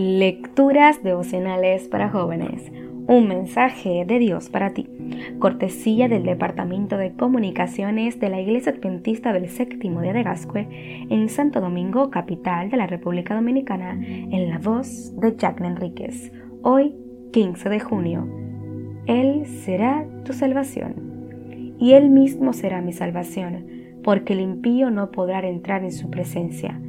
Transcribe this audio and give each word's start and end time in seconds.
Lecturas 0.00 1.02
devocionales 1.02 1.88
para 1.88 2.08
jóvenes. 2.08 2.70
Un 3.08 3.26
mensaje 3.26 4.04
de 4.06 4.20
Dios 4.20 4.48
para 4.48 4.72
ti. 4.72 4.88
Cortesía 5.40 6.06
del 6.06 6.22
Departamento 6.22 6.96
de 6.96 7.14
Comunicaciones 7.14 8.20
de 8.20 8.28
la 8.28 8.40
Iglesia 8.40 8.70
Adventista 8.70 9.32
del 9.32 9.48
Séptimo 9.48 10.00
Día 10.00 10.12
de 10.12 10.22
Gascue 10.22 10.68
en 11.10 11.28
Santo 11.28 11.60
Domingo, 11.60 12.10
capital 12.10 12.70
de 12.70 12.76
la 12.76 12.86
República 12.86 13.34
Dominicana, 13.34 14.00
en 14.00 14.48
la 14.48 14.58
voz 14.58 15.16
de 15.16 15.34
Jacqueline 15.36 15.72
Enríquez. 15.72 16.30
Hoy, 16.62 16.94
15 17.32 17.68
de 17.68 17.80
junio. 17.80 18.28
Él 19.06 19.46
será 19.46 20.06
tu 20.24 20.32
salvación. 20.32 21.74
Y 21.80 21.94
Él 21.94 22.08
mismo 22.08 22.52
será 22.52 22.80
mi 22.82 22.92
salvación, 22.92 23.66
porque 24.04 24.34
el 24.34 24.42
impío 24.42 24.92
no 24.92 25.10
podrá 25.10 25.44
entrar 25.48 25.82
en 25.82 25.90
su 25.90 26.08
presencia 26.08 26.80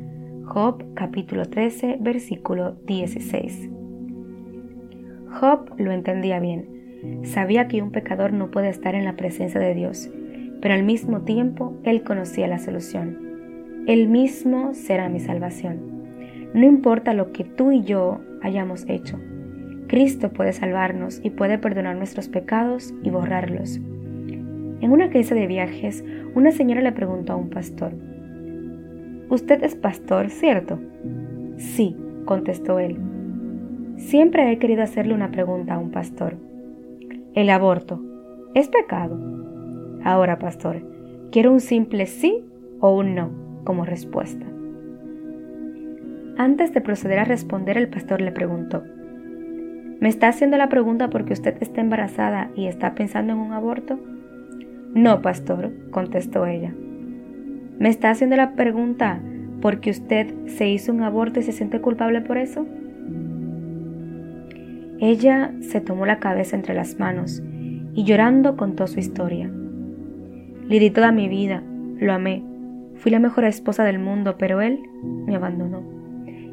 Job 0.51 0.83
capítulo 0.95 1.45
13 1.45 1.97
versículo 2.01 2.71
16. 2.87 3.69
Job 5.29 5.69
lo 5.77 5.91
entendía 5.91 6.39
bien. 6.39 7.21
Sabía 7.23 7.67
que 7.67 7.83
un 7.83 7.91
pecador 7.91 8.33
no 8.33 8.49
puede 8.49 8.69
estar 8.69 8.95
en 8.95 9.05
la 9.05 9.15
presencia 9.15 9.59
de 9.59 9.75
Dios, 9.75 10.09
pero 10.59 10.73
al 10.73 10.81
mismo 10.81 11.21
tiempo 11.21 11.79
él 11.83 12.01
conocía 12.01 12.47
la 12.47 12.57
solución. 12.57 13.83
Él 13.85 14.07
mismo 14.07 14.73
será 14.73 15.07
mi 15.07 15.19
salvación. 15.19 16.49
No 16.55 16.65
importa 16.65 17.13
lo 17.13 17.31
que 17.31 17.43
tú 17.43 17.71
y 17.71 17.83
yo 17.83 18.19
hayamos 18.41 18.89
hecho. 18.89 19.19
Cristo 19.85 20.33
puede 20.33 20.53
salvarnos 20.53 21.21
y 21.23 21.29
puede 21.29 21.59
perdonar 21.59 21.95
nuestros 21.95 22.27
pecados 22.27 22.91
y 23.03 23.11
borrarlos. 23.11 23.77
En 23.77 24.91
una 24.91 25.11
crisis 25.11 25.35
de 25.35 25.45
viajes, 25.45 26.03
una 26.33 26.49
señora 26.51 26.81
le 26.81 26.91
preguntó 26.91 27.33
a 27.33 27.35
un 27.35 27.51
pastor, 27.51 27.93
Usted 29.29 29.63
es 29.63 29.75
pastor, 29.75 30.29
¿cierto? 30.29 30.79
Sí, 31.57 31.95
contestó 32.25 32.79
él. 32.79 32.97
Siempre 33.97 34.51
he 34.51 34.57
querido 34.57 34.81
hacerle 34.81 35.13
una 35.13 35.29
pregunta 35.29 35.75
a 35.75 35.77
un 35.77 35.91
pastor. 35.91 36.37
¿El 37.35 37.49
aborto 37.49 38.01
es 38.55 38.69
pecado? 38.69 39.19
Ahora, 40.03 40.39
pastor, 40.39 40.81
quiero 41.31 41.51
un 41.51 41.59
simple 41.59 42.05
sí 42.05 42.43
o 42.79 42.95
un 42.95 43.13
no 43.13 43.29
como 43.65 43.85
respuesta. 43.85 44.45
Antes 46.37 46.73
de 46.73 46.81
proceder 46.81 47.19
a 47.19 47.25
responder, 47.25 47.77
el 47.77 47.89
pastor 47.89 48.21
le 48.21 48.31
preguntó, 48.31 48.83
¿Me 49.99 50.07
está 50.07 50.29
haciendo 50.29 50.57
la 50.57 50.69
pregunta 50.69 51.09
porque 51.09 51.33
usted 51.33 51.57
está 51.59 51.81
embarazada 51.81 52.51
y 52.55 52.67
está 52.67 52.95
pensando 52.95 53.33
en 53.33 53.39
un 53.39 53.51
aborto? 53.51 53.99
No, 54.93 55.21
pastor, 55.21 55.71
contestó 55.91 56.45
ella. 56.45 56.73
¿Me 57.79 57.87
está 57.87 58.09
haciendo 58.09 58.35
la 58.35 58.55
pregunta 58.55 59.21
porque 59.61 59.89
usted 59.89 60.33
se 60.47 60.67
hizo 60.67 60.91
un 60.91 61.01
aborto 61.01 61.39
y 61.39 61.43
se 61.43 61.53
siente 61.53 61.79
culpable 61.79 62.19
por 62.19 62.37
eso? 62.37 62.65
Ella 64.99 65.53
se 65.61 65.79
tomó 65.79 66.05
la 66.05 66.19
cabeza 66.19 66.57
entre 66.57 66.75
las 66.75 66.99
manos 66.99 67.41
y 67.93 68.03
llorando 68.03 68.57
contó 68.57 68.85
su 68.85 68.99
historia. 68.99 69.49
Le 70.67 70.79
di 70.79 70.89
toda 70.89 71.13
mi 71.13 71.29
vida, 71.29 71.63
lo 71.99 72.11
amé, 72.11 72.43
fui 72.95 73.11
la 73.11 73.19
mejor 73.19 73.45
esposa 73.45 73.85
del 73.85 73.97
mundo, 73.97 74.35
pero 74.37 74.59
él 74.59 74.81
me 75.25 75.37
abandonó. 75.37 75.81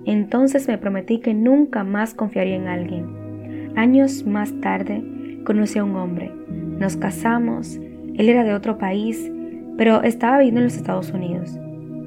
Entonces 0.04 0.68
me 0.68 0.78
prometí 0.78 1.18
que 1.18 1.34
nunca 1.34 1.82
más 1.82 2.14
confiaría 2.14 2.54
en 2.54 2.68
alguien. 2.68 3.72
Años 3.74 4.24
más 4.26 4.54
tarde 4.60 5.02
conocí 5.44 5.80
a 5.80 5.84
un 5.84 5.96
hombre, 5.96 6.30
nos 6.78 6.96
casamos, 6.96 7.80
él 8.14 8.28
era 8.28 8.44
de 8.44 8.54
otro 8.54 8.78
país 8.78 9.32
pero 9.76 10.02
estaba 10.02 10.38
viviendo 10.38 10.60
en 10.60 10.66
los 10.66 10.76
Estados 10.76 11.10
Unidos. 11.10 11.58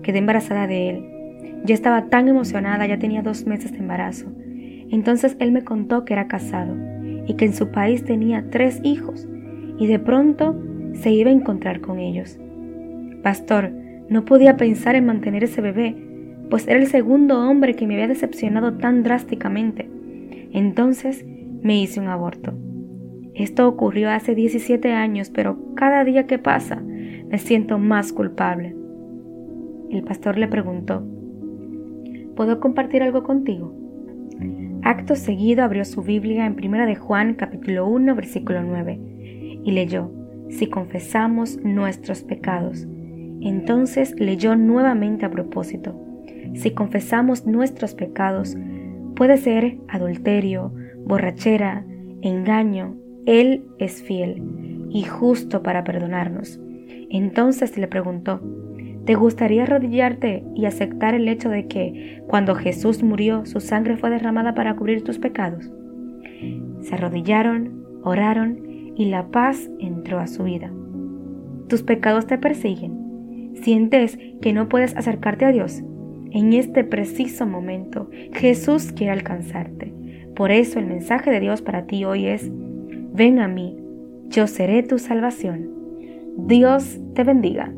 Quedé 0.03 0.19
embarazada 0.19 0.67
de 0.67 0.89
él. 0.89 1.05
Ya 1.65 1.73
estaba 1.75 2.07
tan 2.07 2.27
emocionada, 2.27 2.87
ya 2.87 2.99
tenía 2.99 3.21
dos 3.21 3.45
meses 3.45 3.71
de 3.71 3.79
embarazo. 3.79 4.27
Entonces 4.91 5.35
él 5.39 5.51
me 5.51 5.63
contó 5.63 6.05
que 6.05 6.13
era 6.13 6.27
casado 6.27 6.75
y 7.27 7.35
que 7.35 7.45
en 7.45 7.53
su 7.53 7.69
país 7.69 8.03
tenía 8.03 8.45
tres 8.49 8.79
hijos 8.83 9.27
y 9.77 9.87
de 9.87 9.99
pronto 9.99 10.59
se 10.93 11.11
iba 11.11 11.29
a 11.29 11.33
encontrar 11.33 11.81
con 11.81 11.99
ellos. 11.99 12.39
Pastor, 13.21 13.71
no 14.09 14.25
podía 14.25 14.57
pensar 14.57 14.95
en 14.95 15.05
mantener 15.05 15.43
ese 15.43 15.61
bebé, 15.61 15.95
pues 16.49 16.67
era 16.67 16.79
el 16.79 16.87
segundo 16.87 17.39
hombre 17.47 17.75
que 17.75 17.85
me 17.85 17.93
había 17.93 18.07
decepcionado 18.07 18.73
tan 18.77 19.03
drásticamente. 19.03 19.87
Entonces 20.51 21.23
me 21.61 21.79
hice 21.79 21.99
un 21.99 22.07
aborto. 22.07 22.53
Esto 23.35 23.67
ocurrió 23.67 24.09
hace 24.09 24.33
17 24.33 24.91
años, 24.91 25.29
pero 25.29 25.75
cada 25.75 26.03
día 26.03 26.25
que 26.25 26.39
pasa 26.39 26.81
me 27.29 27.37
siento 27.37 27.77
más 27.77 28.11
culpable. 28.11 28.75
El 29.91 30.03
pastor 30.03 30.37
le 30.37 30.47
preguntó, 30.47 31.03
¿Puedo 32.35 32.59
compartir 32.59 33.03
algo 33.03 33.23
contigo? 33.23 33.73
Acto 34.81 35.15
seguido 35.15 35.63
abrió 35.63 35.85
su 35.85 36.01
Biblia 36.01 36.45
en 36.45 36.53
1 36.53 36.85
de 36.87 36.95
Juan 36.95 37.35
capítulo 37.35 37.87
1 37.87 38.15
versículo 38.15 38.63
9 38.63 38.99
y 39.63 39.71
leyó, 39.71 40.11
si 40.49 40.67
confesamos 40.67 41.59
nuestros 41.63 42.23
pecados. 42.23 42.87
Entonces 43.41 44.15
leyó 44.19 44.55
nuevamente 44.55 45.25
a 45.25 45.31
propósito, 45.31 46.01
si 46.55 46.71
confesamos 46.71 47.45
nuestros 47.45 47.93
pecados, 47.93 48.57
puede 49.15 49.37
ser 49.37 49.77
adulterio, 49.87 50.73
borrachera, 51.05 51.85
engaño, 52.21 52.95
Él 53.25 53.65
es 53.77 54.01
fiel 54.01 54.41
y 54.89 55.03
justo 55.03 55.61
para 55.61 55.83
perdonarnos 55.83 56.59
entonces 57.09 57.77
le 57.77 57.87
preguntó, 57.87 58.41
¿te 59.05 59.15
gustaría 59.15 59.63
arrodillarte 59.63 60.43
y 60.55 60.65
aceptar 60.65 61.15
el 61.15 61.27
hecho 61.27 61.49
de 61.49 61.67
que 61.67 62.21
cuando 62.27 62.55
Jesús 62.55 63.03
murió 63.03 63.45
su 63.45 63.59
sangre 63.59 63.97
fue 63.97 64.09
derramada 64.09 64.53
para 64.53 64.75
cubrir 64.75 65.03
tus 65.03 65.17
pecados? 65.17 65.71
Se 66.81 66.93
arrodillaron, 66.93 67.85
oraron 68.03 68.93
y 68.95 69.05
la 69.05 69.27
paz 69.27 69.69
entró 69.79 70.19
a 70.19 70.27
su 70.27 70.43
vida. 70.43 70.71
Tus 71.67 71.83
pecados 71.83 72.27
te 72.27 72.37
persiguen. 72.37 73.53
Sientes 73.61 74.17
que 74.41 74.53
no 74.53 74.69
puedes 74.69 74.95
acercarte 74.95 75.45
a 75.45 75.51
Dios. 75.51 75.81
En 76.31 76.53
este 76.53 76.83
preciso 76.83 77.47
momento 77.47 78.09
Jesús 78.33 78.91
quiere 78.91 79.13
alcanzarte. 79.13 79.93
Por 80.35 80.51
eso 80.51 80.79
el 80.79 80.85
mensaje 80.85 81.31
de 81.31 81.39
Dios 81.39 81.61
para 81.61 81.85
ti 81.85 82.05
hoy 82.05 82.27
es, 82.27 82.49
ven 83.13 83.39
a 83.39 83.47
mí, 83.47 83.77
yo 84.29 84.47
seré 84.47 84.83
tu 84.83 84.99
salvación. 84.99 85.78
Dios 86.47 86.97
te 87.15 87.23
bendiga. 87.23 87.73